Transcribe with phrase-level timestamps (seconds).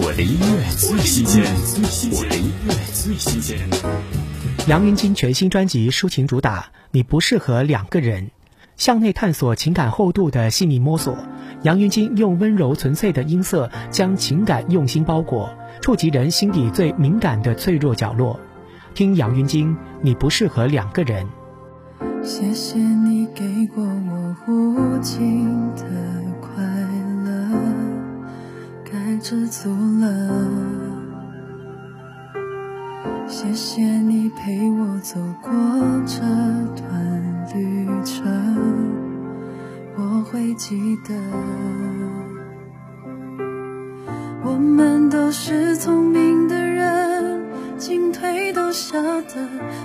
[0.00, 1.42] 我的音乐最新鲜，
[2.12, 3.58] 我的音乐最新鲜。
[4.68, 6.60] 杨云金全新专辑抒情主打
[6.92, 8.26] 《你不适合两个人》，
[8.76, 11.18] 向内探索情感厚度的细腻摸索。
[11.62, 18.38] 杨云金用温柔纯粹的音色，将情感用心包裹，触及人心底最敏感的脆弱角落。
[18.94, 21.26] 听杨云金《你不适合两个人》。
[22.22, 25.82] 谢谢你给过我无尽的
[29.18, 30.08] 知足了。
[33.26, 35.52] 谢谢你陪我走过
[36.06, 36.20] 这
[36.80, 38.24] 段旅程，
[39.96, 41.14] 我会记得。
[44.44, 47.44] 我们都是聪明的人，
[47.76, 49.34] 进退都晓得，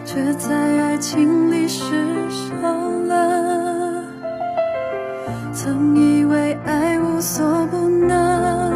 [0.05, 1.83] 却在爱情里失
[2.29, 2.55] 手
[3.07, 4.05] 了。
[5.53, 8.72] 曾以为爱无所不能，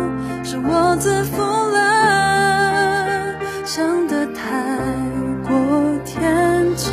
[0.90, 4.41] 我自负了，想得太
[5.43, 5.54] 过
[6.05, 6.18] 天
[6.77, 6.90] 真。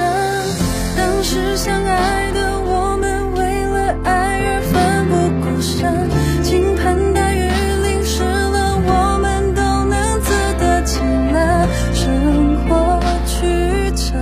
[0.97, 5.15] 当时相爱的我们，为了爱而奋不
[5.47, 6.11] 顾身，
[6.43, 7.49] 倾盆大雨
[7.85, 10.99] 淋湿了，我们都能自得其
[11.33, 13.47] 乐，生活曲
[13.95, 14.19] 折，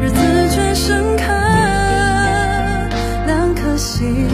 [0.00, 0.16] 日子
[0.48, 1.24] 却深刻，
[3.26, 4.26] 两颗心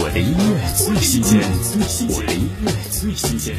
[0.00, 1.40] 我的音乐最新鲜，
[2.08, 3.56] 我的音乐最新鲜。